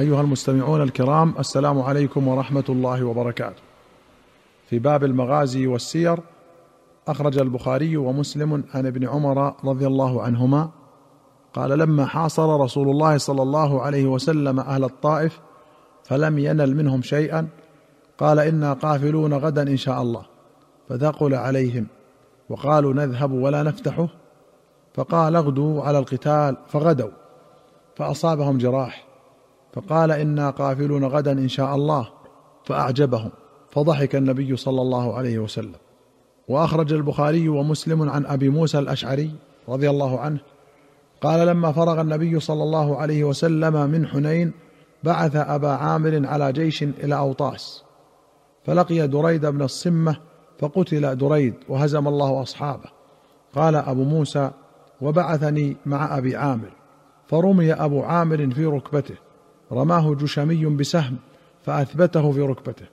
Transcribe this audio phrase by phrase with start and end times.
[0.00, 3.62] أيها المستمعون الكرام السلام عليكم ورحمة الله وبركاته.
[4.66, 6.18] في باب المغازي والسير
[7.08, 10.70] أخرج البخاري ومسلم عن ابن عمر رضي الله عنهما
[11.52, 15.40] قال لما حاصر رسول الله صلى الله عليه وسلم أهل الطائف
[16.04, 17.48] فلم ينل منهم شيئا
[18.18, 20.22] قال إنا قافلون غدا إن شاء الله.
[20.88, 21.86] فثقل عليهم
[22.48, 24.08] وقالوا نذهب ولا نفتحه.
[24.94, 26.56] فقال اغدوا على القتال.
[26.68, 27.10] فغدوا
[27.96, 29.13] فأصابهم جراح.
[29.74, 32.08] فقال إنا قافلون غدا إن شاء الله.
[32.64, 33.30] فأعجبهم.
[33.70, 35.74] فضحك النبي صلى الله عليه وسلم.
[36.48, 39.30] وأخرج البخاري ومسلم عن أبي موسى الأشعري
[39.68, 40.38] رضي الله عنه.
[41.20, 44.52] قال لما فرغ النبي صلى الله عليه وسلم من حنين
[45.04, 47.84] بعث أبا عامر على جيش إلى أوطاس.
[48.64, 50.16] فلقي دريد بن الصمة
[50.58, 52.90] فقتل دريد وهزم الله أصحابه.
[53.54, 54.50] قال أبو موسى
[55.00, 56.70] وبعثني مع أبي عامر.
[57.26, 59.14] فرمي أبو عامر في ركبته.
[59.72, 61.16] رماه جشمي بسهم
[61.62, 62.86] فأثبته في ركبته.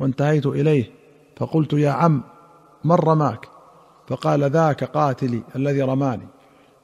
[0.00, 0.90] وانتهيت إليه
[1.36, 2.22] فقلت يا عم
[2.84, 3.48] من رماك؟
[4.08, 6.28] فقال ذاك قاتلي الذي رماني.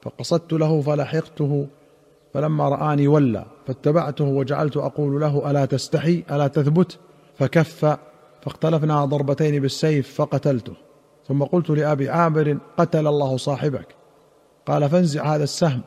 [0.01, 1.67] فقصدت له فلحقته
[2.33, 6.99] فلما رآني ولى فاتبعته وجعلت أقول له ألا تستحي؟ ألا تثبت؟
[7.39, 7.97] فكف
[8.41, 10.73] فاختلفنا ضربتين بالسيف فقتلته.
[11.27, 13.95] ثم قلت لأبي عامر قتل الله صاحبك.
[14.65, 15.81] قال فانزع هذا السهم.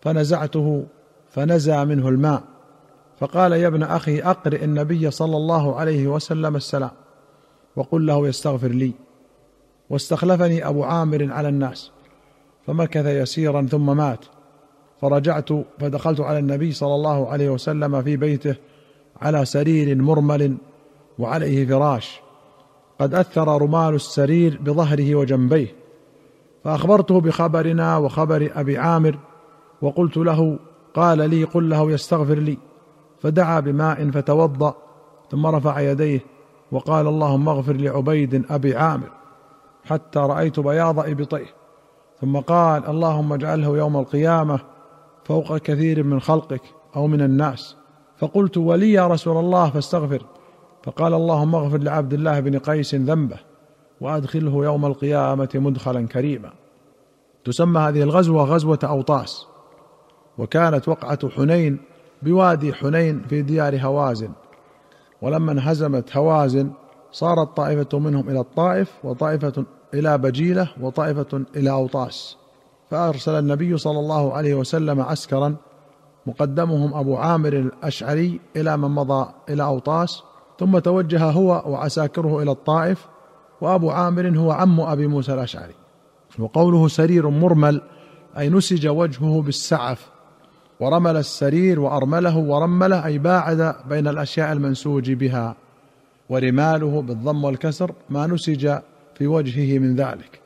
[0.00, 0.86] فنزعته
[1.30, 2.42] فنزى منه الماء.
[3.20, 6.90] فقال يا ابن أخي أقرئ النبي صلى الله عليه وسلم السلام
[7.76, 8.92] وقل له يستغفر لي.
[9.90, 11.90] واستخلفني أبو عامر على الناس.
[12.66, 14.24] فمكث يسيرا ثم مات.
[15.00, 18.56] فرجعت فدخلت على النبي صلى الله عليه وسلم في بيته
[19.22, 20.56] على سرير مرمل
[21.18, 22.20] وعليه فراش.
[23.00, 25.74] قد أثر رمال السرير بظهره وجنبيه.
[26.64, 29.18] فأخبرته بخبرنا وخبر أبي عامر
[29.82, 30.58] وقلت له
[30.94, 32.58] قال لي قل له يستغفر لي.
[33.22, 34.74] فدعا بماء فتوضأ
[35.30, 36.20] ثم رفع يديه
[36.72, 39.10] وقال اللهم اغفر لعبيد أبي عامر
[39.84, 41.46] حتى رأيت بياض إبطيه
[42.20, 44.60] ثم قال اللهم اجعله يوم القيامة
[45.24, 46.62] فوق كثير من خلقك
[46.96, 47.76] أو من الناس
[48.18, 50.22] فقلت ولي يا رسول الله فاستغفر
[50.82, 53.38] فقال اللهم اغفر لعبد الله بن قيس ذنبه
[54.00, 56.52] وأدخله يوم القيامة مدخلا كريما
[57.44, 59.46] تسمى هذه الغزوة غزوة أوطاس
[60.38, 61.78] وكانت وقعة حنين
[62.22, 64.30] بوادي حنين في ديار هوازن.
[65.22, 66.70] ولما انهزمت هوازن
[67.12, 72.36] صارت طائفة منهم إلى الطائف وطائفة إلى بجيلة وطائفة إلى أوطاس.
[72.90, 75.56] فأرسل النبي صلى الله عليه وسلم عسكرا
[76.26, 80.22] مقدمهم أبو عامر الأشعري إلى من مضى إلى أوطاس
[80.60, 83.06] ثم توجه هو وعساكره إلى الطائف
[83.60, 85.74] وأبو عامر هو عم أبي موسى الأشعري.
[86.38, 87.82] وقوله سرير مرمل
[88.38, 90.10] أي نسج وجهه بالسعف.
[90.80, 95.56] ورمل السرير وأرمله ورمله أي باعد بين الأشياء المنسوج بها
[96.28, 98.78] ورماله بالضم والكسر ما نسج
[99.14, 100.40] في وجهه من ذلك.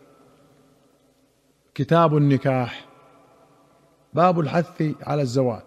[1.75, 2.87] كتاب النكاح
[4.15, 5.63] باب الحث على الزواج.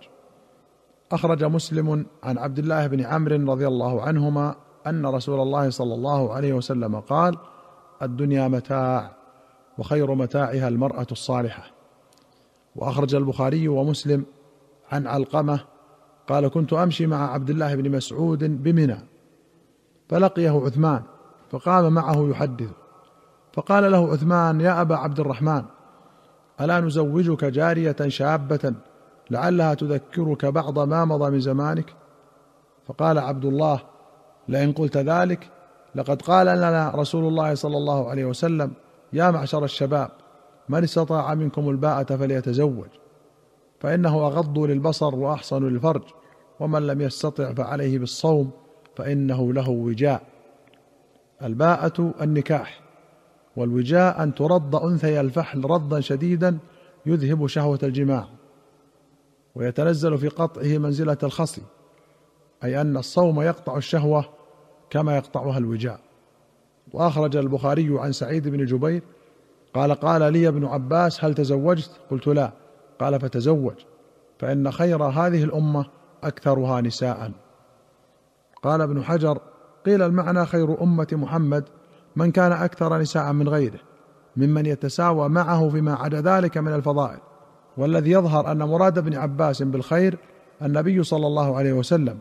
[1.11, 4.55] أخرج مسلم عن عبد الله بن عمرو رضي الله عنهما
[4.87, 7.37] أن رسول الله صلى الله عليه وسلم قال
[8.01, 9.11] الدنيا متاع
[9.77, 11.71] وخير متاعها المرأة الصالحة.
[12.75, 14.25] وأخرج البخاري ومسلم
[14.91, 15.59] عن علقمة
[16.27, 18.97] قال كنت أمشي مع عبد الله بن مسعود بمنى
[20.09, 21.01] فلقيه عثمان
[21.51, 22.69] فقام معه يحدث
[23.53, 25.63] فقال له عثمان يا أبا عبد الرحمن
[26.61, 28.73] ألا نزوجك جارية شابة
[29.29, 31.93] لعلها تذكرك بعض ما مضى من زمانك؟
[32.87, 33.79] فقال عبد الله
[34.47, 35.49] لئن قلت ذلك
[35.95, 38.71] لقد قال لنا رسول الله صلى الله عليه وسلم
[39.13, 40.09] يا معشر الشباب
[40.69, 42.87] من استطاع منكم الباءة فليتزوج؟
[43.83, 46.01] فإنه أغض للبصر وأحصن للفرج
[46.59, 48.51] ومن لم يستطع فعليه بالصوم
[48.95, 50.21] فإنه له وجاء.
[51.43, 52.81] الباءة النكاح
[53.55, 56.57] والوجاء أن ترد أنثي الفحل ردا شديدا
[57.05, 58.27] يذهب شهوة الجماع
[59.55, 61.61] ويتنزل في قطعه منزلة الخصي
[62.63, 64.25] أي أن الصوم يقطع الشهوة
[64.89, 65.99] كما يقطعها الوجاء.
[66.93, 69.01] وأخرج البخاري عن سعيد بن جبير
[69.73, 72.62] قال قال لي ابن عباس هل تزوجت؟ قلت لا.
[73.03, 73.75] قال فتزوج
[74.39, 75.85] فإن خير هذه الأمة
[76.23, 77.31] أكثرها نساء.
[78.63, 79.39] قال ابن حجر
[79.85, 81.63] قيل المعنى خير أمة محمد
[82.15, 83.79] من كان أكثر نساء من غيره
[84.37, 87.19] ممن يتساوى معه فيما عدا ذلك من الفضائل.
[87.77, 90.17] والذي يظهر أن مراد ابن عباس بالخير
[90.61, 92.19] النبي صلى الله عليه وسلم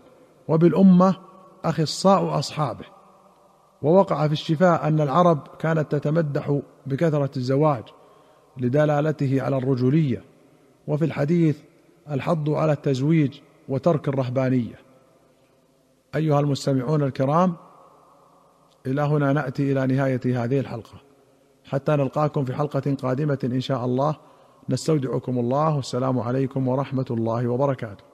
[0.48, 1.16] وبالأمة
[1.64, 2.84] أخصاء أصحابه.
[3.82, 7.84] ووقع في الشفاء أن العرب كانت تتمدح بكثرة الزواج
[8.56, 10.31] لدلالته على الرجولية
[10.86, 11.58] وفي الحديث
[12.10, 14.78] الحض على التزويج وترك الرهبانية.
[16.14, 17.54] أيها المستمعون الكرام
[18.86, 21.00] إلى هنا نأتي إلى نهاية هذه الحلقة.
[21.64, 24.16] حتى نلقاكم في حلقة قادمة إن شاء الله.
[24.68, 25.76] نستودعكم الله.
[25.76, 28.11] والسلام عليكم ورحمة الله وبركاته.